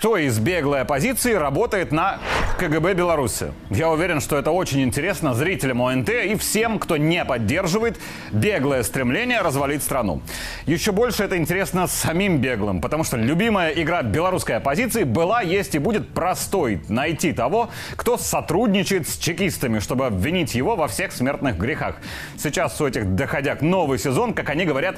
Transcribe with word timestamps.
кто 0.00 0.16
из 0.16 0.38
беглой 0.38 0.80
оппозиции 0.80 1.34
работает 1.34 1.92
на 1.92 2.20
КГБ 2.58 2.94
Беларуси. 2.94 3.52
Я 3.68 3.90
уверен, 3.90 4.22
что 4.22 4.38
это 4.38 4.50
очень 4.50 4.80
интересно 4.80 5.34
зрителям 5.34 5.82
ОНТ 5.82 6.08
и 6.08 6.36
всем, 6.36 6.78
кто 6.78 6.96
не 6.96 7.22
поддерживает 7.22 7.98
беглое 8.32 8.82
стремление 8.82 9.42
развалить 9.42 9.82
страну. 9.82 10.22
Еще 10.64 10.92
больше 10.92 11.24
это 11.24 11.36
интересно 11.36 11.86
самим 11.86 12.38
беглым, 12.38 12.80
потому 12.80 13.04
что 13.04 13.18
любимая 13.18 13.72
игра 13.72 14.02
белорусской 14.02 14.56
оппозиции 14.56 15.04
была, 15.04 15.42
есть 15.42 15.74
и 15.74 15.78
будет 15.78 16.08
простой. 16.14 16.80
Найти 16.88 17.34
того, 17.34 17.68
кто 17.94 18.16
сотрудничает 18.16 19.06
с 19.06 19.18
чекистами, 19.18 19.80
чтобы 19.80 20.06
обвинить 20.06 20.54
его 20.54 20.76
во 20.76 20.88
всех 20.88 21.12
смертных 21.12 21.58
грехах. 21.58 21.96
Сейчас 22.38 22.80
у 22.80 22.86
этих 22.86 23.16
доходяг 23.16 23.60
новый 23.60 23.98
сезон, 23.98 24.32
как 24.32 24.48
они 24.48 24.64
говорят, 24.64 24.96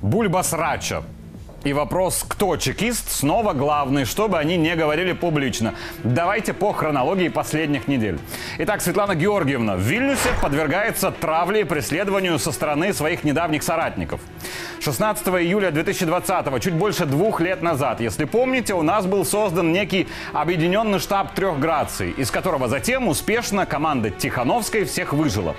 бульбасрача. 0.00 1.02
И 1.64 1.72
вопрос, 1.72 2.26
кто 2.28 2.58
чекист, 2.58 3.10
снова 3.10 3.54
главный, 3.54 4.04
чтобы 4.04 4.38
они 4.38 4.58
не 4.58 4.76
говорили 4.76 5.12
публично. 5.12 5.74
Давайте 6.02 6.52
по 6.52 6.74
хронологии 6.74 7.28
последних 7.28 7.88
недель. 7.88 8.18
Итак, 8.58 8.82
Светлана 8.82 9.14
Георгиевна 9.14 9.76
в 9.76 9.80
Вильнюсе 9.80 10.28
подвергается 10.42 11.10
травле 11.10 11.62
и 11.62 11.64
преследованию 11.64 12.38
со 12.38 12.52
стороны 12.52 12.92
своих 12.92 13.24
недавних 13.24 13.62
соратников. 13.62 14.20
16 14.80 15.26
июля 15.28 15.70
2020, 15.70 16.62
чуть 16.62 16.74
больше 16.74 17.06
двух 17.06 17.40
лет 17.40 17.62
назад, 17.62 18.00
если 18.00 18.26
помните, 18.26 18.74
у 18.74 18.82
нас 18.82 19.06
был 19.06 19.24
создан 19.24 19.72
некий 19.72 20.06
объединенный 20.34 20.98
штаб 20.98 21.34
трех 21.34 21.58
граций, 21.58 22.10
из 22.10 22.30
которого 22.30 22.68
затем 22.68 23.08
успешно 23.08 23.64
команда 23.64 24.10
Тихановской 24.10 24.84
всех 24.84 25.14
выжила. 25.14 25.56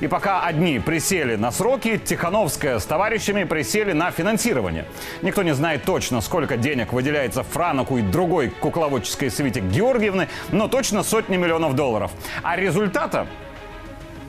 И 0.00 0.08
пока 0.08 0.42
одни 0.42 0.80
присели 0.80 1.36
на 1.36 1.52
сроки, 1.52 1.96
Тихановская 1.98 2.80
с 2.80 2.84
товарищами 2.84 3.44
присели 3.44 3.92
на 3.92 4.10
финансирование. 4.10 4.86
Никто 5.22 5.43
не 5.44 5.54
знает 5.54 5.84
точно, 5.84 6.20
сколько 6.20 6.56
денег 6.56 6.92
выделяется 6.92 7.42
Франоку 7.44 7.98
и 7.98 8.02
другой 8.02 8.48
кукловодческой 8.50 9.30
свите 9.30 9.60
Георгиевны, 9.60 10.28
но 10.50 10.66
точно 10.66 11.02
сотни 11.02 11.36
миллионов 11.36 11.74
долларов. 11.74 12.10
А 12.42 12.56
результата 12.56 13.26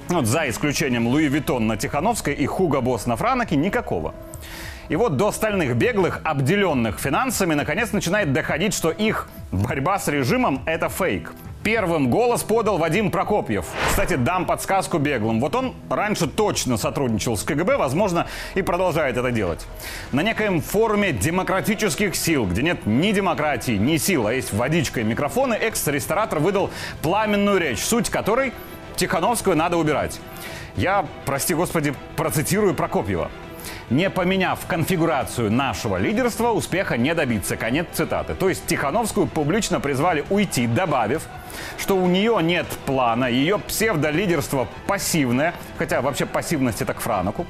вот 0.09 0.27
за 0.27 0.47
исключением 0.49 1.07
Louis 1.07 1.27
Vuitton 1.27 1.65
на 1.65 1.77
Тихановской 1.77 2.33
и 2.33 2.45
Hugo 2.45 2.81
Boss 2.81 3.07
на 3.07 3.15
Франоке 3.15 3.55
никакого. 3.55 4.13
И 4.87 4.95
вот 4.95 5.17
до 5.17 5.29
остальных 5.29 5.75
беглых, 5.75 6.21
обделенных 6.23 6.99
финансами, 6.99 7.55
наконец 7.55 7.91
начинает 7.91 8.31
доходить, 8.33 8.75
что 8.75 8.91
их 8.91 9.27
борьба 9.51 9.97
с 9.97 10.07
режимом– 10.07 10.61
это 10.67 10.89
фейк. 10.89 11.33
Первым 11.65 12.11
голос 12.11 12.43
подал 12.43 12.77
Вадим 12.77 13.09
Прокопьев. 13.09 13.65
Кстати, 13.89 14.13
дам 14.17 14.45
подсказку 14.45 14.99
беглым. 14.99 15.39
Вот 15.39 15.55
он 15.55 15.73
раньше 15.89 16.27
точно 16.27 16.77
сотрудничал 16.77 17.37
с 17.37 17.43
КГБ, 17.43 17.77
возможно, 17.77 18.27
и 18.53 18.61
продолжает 18.61 19.17
это 19.17 19.31
делать. 19.31 19.65
На 20.11 20.21
некоем 20.21 20.61
форуме 20.61 21.11
демократических 21.11 22.15
сил, 22.15 22.45
где 22.45 22.61
нет 22.61 22.85
ни 22.85 23.11
демократии, 23.11 23.77
ни 23.77 23.97
сил, 23.97 24.27
а 24.27 24.33
есть 24.35 24.53
водичка 24.53 24.99
и 24.99 25.03
микрофоны, 25.03 25.55
экс-ресторатор 25.55 26.37
выдал 26.37 26.69
пламенную 27.01 27.57
речь, 27.57 27.79
суть 27.79 28.11
которой 28.11 28.53
Тихановскую 28.95 29.57
надо 29.57 29.77
убирать. 29.77 30.19
Я, 30.77 31.07
прости 31.25 31.55
господи, 31.55 31.95
процитирую 32.15 32.75
Прокопьева. 32.75 33.31
Не 33.89 34.09
поменяв 34.09 34.65
конфигурацию 34.67 35.51
нашего 35.51 35.97
лидерства, 35.97 36.51
успеха 36.51 36.97
не 36.97 37.13
добиться. 37.13 37.57
Конец 37.57 37.87
цитаты. 37.93 38.35
То 38.35 38.49
есть 38.49 38.65
Тихановскую 38.65 39.27
публично 39.27 39.79
призвали 39.79 40.25
уйти, 40.29 40.67
добавив, 40.67 41.23
что 41.77 41.95
у 41.95 42.07
нее 42.07 42.37
нет 42.41 42.65
плана, 42.85 43.25
ее 43.25 43.59
псевдолидерство 43.59 44.67
пассивное, 44.87 45.53
хотя 45.77 46.01
вообще 46.01 46.25
пассивность 46.25 46.81
это 46.81 46.93
к 46.93 46.99
Франоку. 46.99 47.45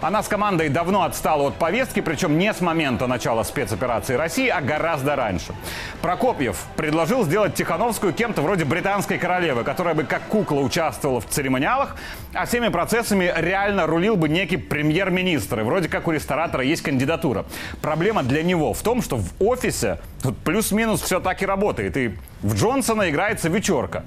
Она 0.00 0.22
с 0.22 0.28
командой 0.28 0.68
давно 0.68 1.02
отстала 1.02 1.48
от 1.48 1.56
повестки, 1.56 2.00
причем 2.00 2.38
не 2.38 2.52
с 2.52 2.60
момента 2.60 3.06
начала 3.06 3.42
спецоперации 3.42 4.14
России, 4.14 4.48
а 4.48 4.60
гораздо 4.60 5.16
раньше. 5.16 5.54
Прокопьев 6.02 6.64
предложил 6.76 7.24
сделать 7.24 7.54
Тихановскую 7.54 8.12
кем-то 8.12 8.42
вроде 8.42 8.64
британской 8.64 9.18
королевы, 9.18 9.64
которая 9.64 9.94
бы 9.94 10.04
как 10.04 10.22
кукла 10.24 10.60
участвовала 10.60 11.20
в 11.20 11.26
церемониалах, 11.26 11.96
а 12.34 12.46
всеми 12.46 12.68
процессами 12.68 13.32
реально 13.36 13.86
рулил 13.86 14.16
бы 14.16 14.28
некий 14.28 14.56
премьер-министр. 14.56 15.57
И 15.60 15.62
вроде 15.62 15.88
как 15.88 16.08
у 16.08 16.12
ресторатора 16.12 16.64
есть 16.64 16.82
кандидатура. 16.82 17.44
Проблема 17.80 18.22
для 18.22 18.42
него 18.42 18.72
в 18.72 18.82
том, 18.82 19.02
что 19.02 19.16
в 19.16 19.32
офисе 19.40 19.98
плюс-минус 20.44 21.02
все 21.02 21.20
так 21.20 21.42
и 21.42 21.46
работает. 21.46 21.96
И 21.96 22.14
в 22.42 22.54
Джонсона 22.54 23.10
играется 23.10 23.48
вечерка. 23.48 24.04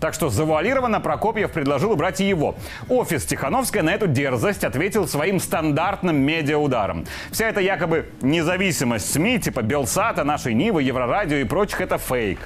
Так 0.00 0.14
что 0.14 0.30
завуалированно 0.30 0.98
Прокопьев 0.98 1.52
предложил 1.52 1.92
убрать 1.92 2.20
и 2.20 2.24
его. 2.24 2.56
Офис 2.88 3.26
Тихановская 3.26 3.82
на 3.82 3.90
эту 3.90 4.06
дерзость 4.06 4.64
ответил 4.64 5.06
своим 5.06 5.38
стандартным 5.38 6.16
медиаударом. 6.16 7.06
Вся 7.30 7.48
эта 7.48 7.60
якобы 7.60 8.08
независимость 8.22 9.12
СМИ, 9.12 9.40
типа 9.40 9.60
Белсата, 9.60 10.24
нашей 10.24 10.54
Нивы, 10.54 10.82
Еврорадио 10.82 11.36
и 11.36 11.44
прочих, 11.44 11.82
это 11.82 11.98
фейк. 11.98 12.38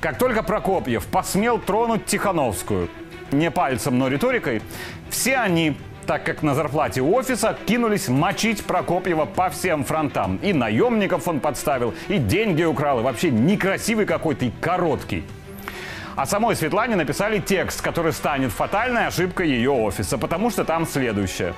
Как 0.00 0.16
только 0.16 0.42
Прокопьев 0.42 1.04
посмел 1.06 1.58
тронуть 1.58 2.06
Тихановскую, 2.06 2.88
не 3.32 3.50
пальцем, 3.50 3.98
но 3.98 4.08
риторикой, 4.08 4.62
все 5.10 5.36
они 5.36 5.76
так 6.08 6.24
как 6.24 6.42
на 6.42 6.54
зарплате 6.54 7.02
офиса 7.02 7.54
кинулись 7.66 8.08
мочить 8.08 8.64
Прокопьева 8.64 9.26
по 9.26 9.50
всем 9.50 9.84
фронтам. 9.84 10.38
И 10.38 10.54
наемников 10.54 11.28
он 11.28 11.38
подставил, 11.38 11.92
и 12.08 12.16
деньги 12.16 12.62
украл, 12.62 13.00
и 13.00 13.02
вообще 13.02 13.30
некрасивый 13.30 14.06
какой-то 14.06 14.46
и 14.46 14.50
короткий. 14.58 15.22
А 16.16 16.24
самой 16.24 16.56
Светлане 16.56 16.96
написали 16.96 17.40
текст, 17.40 17.82
который 17.82 18.14
станет 18.14 18.52
фатальной 18.52 19.06
ошибкой 19.06 19.50
ее 19.50 19.70
офиса, 19.70 20.16
потому 20.16 20.48
что 20.48 20.64
там 20.64 20.86
следующее. 20.86 21.52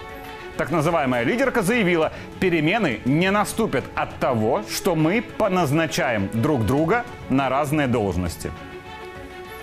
Так 0.56 0.72
называемая 0.72 1.22
лидерка 1.22 1.62
заявила, 1.62 2.12
перемены 2.40 2.98
не 3.04 3.30
наступят 3.30 3.84
от 3.94 4.18
того, 4.18 4.64
что 4.68 4.96
мы 4.96 5.22
поназначаем 5.22 6.28
друг 6.34 6.66
друга 6.66 7.04
на 7.28 7.48
разные 7.48 7.86
должности. 7.86 8.50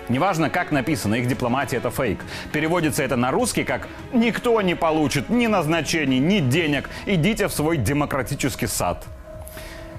Неважно, 0.08 0.50
как 0.50 0.72
написано, 0.72 1.16
их 1.16 1.28
дипломатия 1.28 1.76
это 1.76 1.90
фейк. 1.90 2.20
Переводится 2.52 3.02
это 3.02 3.16
на 3.16 3.30
русский 3.30 3.64
как 3.64 3.88
«никто 4.12 4.60
не 4.62 4.74
получит 4.74 5.28
ни 5.28 5.46
назначений, 5.46 6.18
ни 6.18 6.40
денег, 6.40 6.88
идите 7.06 7.48
в 7.48 7.52
свой 7.52 7.76
демократический 7.76 8.66
сад». 8.66 9.06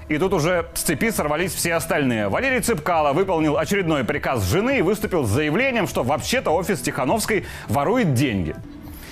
И 0.08 0.18
тут 0.18 0.34
уже 0.34 0.66
с 0.74 0.80
цепи 0.80 1.10
сорвались 1.10 1.54
все 1.54 1.74
остальные. 1.74 2.28
Валерий 2.28 2.60
Цыпкало 2.60 3.12
выполнил 3.12 3.56
очередной 3.56 4.02
приказ 4.02 4.42
жены 4.42 4.78
и 4.78 4.82
выступил 4.82 5.24
с 5.24 5.28
заявлением, 5.28 5.86
что 5.86 6.02
вообще-то 6.02 6.50
офис 6.50 6.80
Тихановской 6.80 7.46
ворует 7.68 8.12
деньги. 8.12 8.56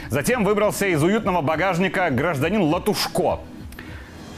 Затем 0.08 0.42
выбрался 0.42 0.86
из 0.86 1.00
уютного 1.00 1.40
багажника 1.40 2.10
гражданин 2.10 2.62
Латушко, 2.62 3.38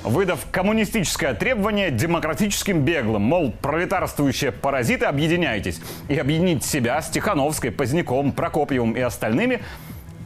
выдав 0.02 0.46
коммунистическое 0.50 1.34
требование 1.34 1.90
демократическим 1.90 2.82
беглым. 2.82 3.22
Мол, 3.22 3.52
пролетарствующие 3.60 4.52
паразиты, 4.52 5.06
объединяйтесь. 5.06 5.80
И 6.08 6.16
объединить 6.16 6.64
себя 6.64 7.00
с 7.00 7.10
Тихановской, 7.10 7.70
Поздняком, 7.70 8.32
Прокопьевым 8.32 8.92
и 8.92 9.00
остальными– 9.00 9.60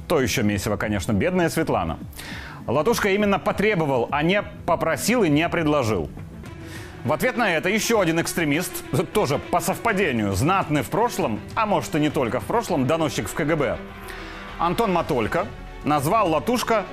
то 0.08 0.20
еще 0.20 0.42
месиво, 0.42 0.76
конечно, 0.76 1.12
бедная 1.12 1.48
Светлана. 1.48 1.98
Латушка 2.66 3.10
именно 3.10 3.38
потребовал, 3.38 4.08
а 4.10 4.22
не 4.22 4.42
попросил 4.66 5.22
и 5.22 5.28
не 5.28 5.48
предложил. 5.48 6.10
В 7.04 7.12
ответ 7.12 7.36
на 7.36 7.54
это 7.54 7.68
еще 7.68 8.00
один 8.00 8.20
экстремист, 8.20 8.72
тоже 9.12 9.38
по 9.38 9.60
совпадению, 9.60 10.32
знатный 10.32 10.82
в 10.82 10.88
прошлом, 10.88 11.40
а 11.54 11.66
может 11.66 11.94
и 11.94 12.00
не 12.00 12.08
только 12.08 12.40
в 12.40 12.44
прошлом, 12.44 12.86
доносчик 12.86 13.28
в 13.28 13.34
КГБ, 13.34 13.78
Антон 14.58 14.92
Матолько 14.92 15.46
назвал 15.84 16.30
Латушка, 16.30 16.84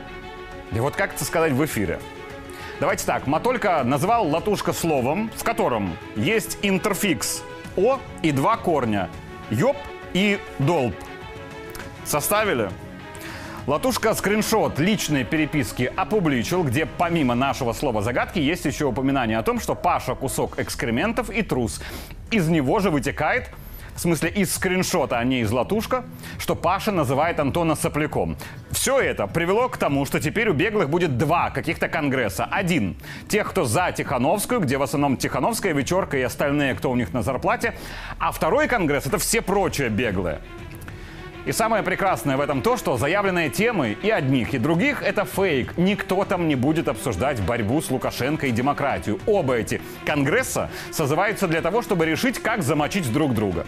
и 0.74 0.80
вот 0.80 0.96
как 0.96 1.14
это 1.14 1.24
сказать 1.24 1.54
в 1.54 1.64
эфире– 1.64 2.00
Давайте 2.82 3.06
так, 3.06 3.28
Матолька 3.28 3.84
назвал 3.84 4.28
латушка 4.28 4.74
словом, 4.74 5.30
в 5.36 5.44
котором 5.44 5.96
есть 6.16 6.58
интерфикс 6.64 7.44
О 7.78 8.00
и 8.24 8.32
два 8.32 8.58
корня. 8.58 9.08
Ёб 9.52 9.78
и 10.14 10.40
долб. 10.58 10.96
Составили? 12.06 12.72
Латушка 13.68 14.16
скриншот 14.16 14.80
личной 14.80 15.24
переписки 15.24 15.94
опубличил, 15.96 16.64
где 16.64 16.88
помимо 16.88 17.36
нашего 17.36 17.74
слова 17.74 18.02
загадки 18.02 18.40
есть 18.40 18.66
еще 18.66 18.86
упоминание 18.86 19.38
о 19.38 19.44
том, 19.44 19.60
что 19.60 19.76
Паша 19.76 20.16
кусок 20.16 20.58
экскрементов 20.58 21.30
и 21.30 21.44
трус. 21.44 21.84
Из 22.32 22.48
него 22.48 22.80
же 22.80 22.90
вытекает 22.90 23.52
в 24.02 24.04
смысле 24.04 24.30
из 24.30 24.56
скриншота, 24.56 25.20
а 25.20 25.24
не 25.24 25.42
из 25.42 25.52
латушка, 25.52 26.04
что 26.40 26.56
Паша 26.56 26.92
называет 26.92 27.40
Антона 27.40 27.76
сопляком. 27.76 28.36
Все 28.72 29.00
это 29.00 29.28
привело 29.28 29.70
к 29.70 29.78
тому, 29.78 30.08
что 30.08 30.20
теперь 30.20 30.50
у 30.50 30.54
беглых 30.54 30.90
будет 30.90 31.20
два 31.20 31.52
каких-то 31.52 31.88
конгресса. 31.88 32.46
Один– 32.46 32.96
тех, 33.30 33.48
кто 33.48 33.64
за 33.64 33.92
Тихановскую, 33.92 34.60
где 34.62 34.80
в 34.80 34.82
основном 34.82 35.18
Тихановская, 35.18 35.74
Вечерка 35.74 36.18
и 36.18 36.24
остальные, 36.24 36.74
кто 36.74 36.90
у 36.90 36.96
них 36.96 37.14
на 37.14 37.22
зарплате. 37.22 37.76
А 38.18 38.32
второй 38.32 38.68
конгресс– 38.68 39.06
это 39.06 39.20
все 39.20 39.40
прочие 39.44 39.90
беглые. 39.90 40.40
И 41.46 41.52
самое 41.52 41.82
прекрасное 41.82 42.38
в 42.38 42.42
этом 42.42 42.62
то, 42.62 42.78
что 42.78 42.98
заявленные 42.98 43.50
темы 43.50 43.98
и 44.04 44.12
одних, 44.12 44.54
и 44.54 44.60
других– 44.60 45.02
это 45.04 45.26
фейк. 45.26 45.76
Никто 45.76 46.24
там 46.24 46.48
не 46.48 46.56
будет 46.56 46.88
обсуждать 46.88 47.42
борьбу 47.42 47.82
с 47.82 47.90
Лукашенко 47.90 48.46
и 48.46 48.52
демократию. 48.52 49.20
Оба 49.26 49.56
эти 49.56 49.82
конгресса 50.06 50.70
созываются 50.92 51.48
для 51.48 51.62
того, 51.62 51.82
чтобы 51.82 52.06
решить, 52.06 52.38
как 52.38 52.62
замочить 52.62 53.12
друг 53.12 53.34
друга. 53.34 53.66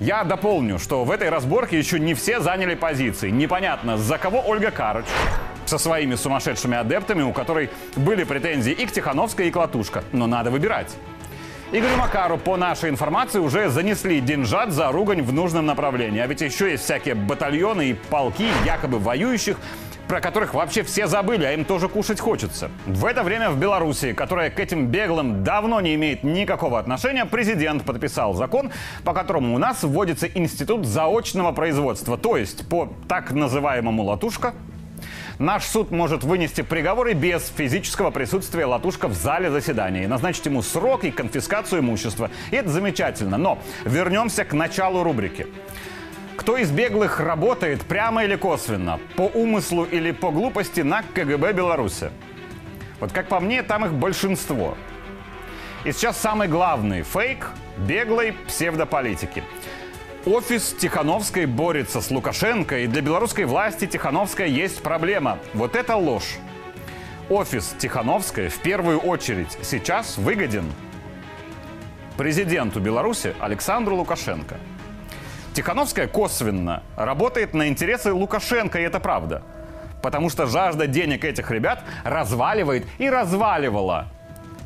Я 0.00 0.22
дополню, 0.22 0.78
что 0.78 1.04
в 1.04 1.10
этой 1.10 1.30
разборке 1.30 1.78
еще 1.78 1.98
не 1.98 2.12
все 2.12 2.40
заняли 2.40 2.74
позиции. 2.74 3.30
Непонятно, 3.30 3.96
за 3.96 4.18
кого 4.18 4.42
Ольга 4.46 4.70
Карыч 4.70 5.06
со 5.64 5.78
своими 5.78 6.14
сумасшедшими 6.14 6.76
адептами, 6.76 7.22
у 7.22 7.32
которой 7.32 7.70
были 7.96 8.24
претензии 8.24 8.72
и 8.72 8.86
к 8.86 8.92
Тихановской, 8.92 9.48
и 9.48 9.50
к 9.50 9.56
Латушко. 9.56 10.04
Но 10.12 10.26
надо 10.26 10.50
выбирать. 10.50 10.94
Игорю 11.70 11.96
Макару, 11.98 12.38
по 12.38 12.56
нашей 12.56 12.88
информации, 12.88 13.40
уже 13.40 13.68
занесли 13.68 14.20
деньжат 14.20 14.72
за 14.72 14.90
ругань 14.90 15.20
в 15.20 15.34
нужном 15.34 15.66
направлении. 15.66 16.18
А 16.18 16.26
ведь 16.26 16.40
еще 16.40 16.70
есть 16.70 16.84
всякие 16.84 17.14
батальоны 17.14 17.90
и 17.90 17.92
полки 17.92 18.48
якобы 18.64 18.98
воюющих, 18.98 19.58
про 20.08 20.22
которых 20.22 20.54
вообще 20.54 20.82
все 20.82 21.06
забыли, 21.06 21.44
а 21.44 21.52
им 21.52 21.66
тоже 21.66 21.90
кушать 21.90 22.20
хочется. 22.20 22.70
В 22.86 23.04
это 23.04 23.22
время 23.22 23.50
в 23.50 23.58
Беларуси, 23.58 24.14
которая 24.14 24.48
к 24.48 24.58
этим 24.58 24.86
беглым 24.86 25.44
давно 25.44 25.82
не 25.82 25.94
имеет 25.96 26.24
никакого 26.24 26.78
отношения, 26.78 27.26
президент 27.26 27.84
подписал 27.84 28.32
закон, 28.32 28.70
по 29.04 29.12
которому 29.12 29.54
у 29.54 29.58
нас 29.58 29.82
вводится 29.82 30.26
институт 30.26 30.86
заочного 30.86 31.52
производства. 31.52 32.16
То 32.16 32.38
есть 32.38 32.66
по 32.66 32.90
так 33.08 33.32
называемому 33.32 34.04
латушка 34.04 34.54
Наш 35.38 35.66
суд 35.66 35.92
может 35.92 36.24
вынести 36.24 36.62
приговоры 36.62 37.12
без 37.12 37.46
физического 37.56 38.10
присутствия 38.10 38.66
Латушка 38.66 39.06
в 39.06 39.14
зале 39.14 39.52
заседания 39.52 40.02
и 40.02 40.06
назначить 40.08 40.46
ему 40.46 40.62
срок 40.62 41.04
и 41.04 41.12
конфискацию 41.12 41.80
имущества. 41.80 42.28
И 42.50 42.56
это 42.56 42.70
замечательно. 42.70 43.38
Но 43.38 43.58
вернемся 43.84 44.44
к 44.44 44.52
началу 44.52 45.04
рубрики. 45.04 45.46
Кто 46.36 46.56
из 46.56 46.72
беглых 46.72 47.20
работает 47.20 47.82
прямо 47.82 48.24
или 48.24 48.34
косвенно, 48.34 48.98
по 49.14 49.22
умыслу 49.22 49.84
или 49.84 50.10
по 50.10 50.32
глупости 50.32 50.80
на 50.80 51.02
КГБ 51.02 51.52
Беларуси? 51.52 52.10
Вот 52.98 53.12
как 53.12 53.28
по 53.28 53.38
мне, 53.38 53.62
там 53.62 53.84
их 53.84 53.92
большинство. 53.92 54.76
И 55.84 55.92
сейчас 55.92 56.18
самый 56.18 56.48
главный 56.48 57.02
фейк 57.02 57.50
беглой 57.76 58.34
псевдополитики– 58.48 59.44
Офис 60.30 60.76
Тихановской 60.78 61.46
борется 61.46 62.02
с 62.02 62.10
Лукашенко, 62.10 62.80
и 62.80 62.86
для 62.86 63.00
белорусской 63.00 63.46
власти 63.46 63.86
Тихановская 63.86 64.46
есть 64.46 64.82
проблема. 64.82 65.38
Вот 65.54 65.74
это 65.74 65.96
ложь. 65.96 66.36
Офис 67.30 67.74
Тихановской 67.78 68.48
в 68.48 68.58
первую 68.58 68.98
очередь 68.98 69.56
сейчас 69.62 70.18
выгоден 70.18 70.70
президенту 72.18 72.78
Беларуси 72.78 73.34
Александру 73.40 73.96
Лукашенко. 73.96 74.58
Тихановская 75.54 76.06
косвенно 76.06 76.82
работает 76.94 77.54
на 77.54 77.66
интересы 77.68 78.12
Лукашенко, 78.12 78.78
и 78.80 78.82
это 78.82 79.00
правда. 79.00 79.42
Потому 80.02 80.28
что 80.28 80.44
жажда 80.44 80.86
денег 80.86 81.24
этих 81.24 81.50
ребят 81.50 81.82
разваливает 82.04 82.86
и 82.98 83.08
разваливала 83.08 84.08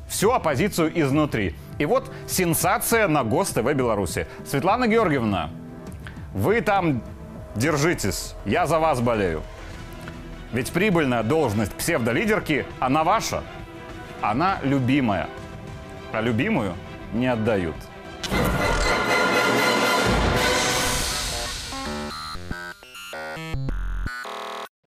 всю 0.08 0.32
оппозицию 0.32 0.90
изнутри. 1.00 1.54
И 1.82 1.84
вот 1.84 2.12
сенсация 2.28 3.08
на 3.08 3.24
ГОСТ-ТВ 3.24 3.74
Беларуси. 3.74 4.28
Светлана 4.46 4.86
Георгиевна, 4.86 5.50
вы 6.32 6.60
там 6.60 7.02
держитесь, 7.56 8.36
я 8.44 8.68
за 8.68 8.78
вас 8.78 9.00
болею. 9.00 9.42
Ведь 10.52 10.70
прибыльная 10.70 11.24
должность 11.24 11.72
псевдолидерки, 11.72 12.66
она 12.78 13.02
ваша. 13.02 13.42
Она 14.20 14.60
любимая. 14.62 15.28
А 16.12 16.20
любимую 16.20 16.74
не 17.12 17.26
отдают. 17.26 17.74